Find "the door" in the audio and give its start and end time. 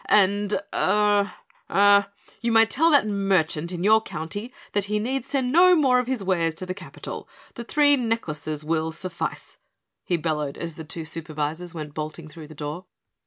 12.47-12.85